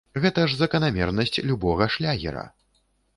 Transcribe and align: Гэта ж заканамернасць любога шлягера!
Гэта 0.21 0.43
ж 0.53 0.55
заканамернасць 0.61 1.41
любога 1.49 1.89
шлягера! 1.97 2.47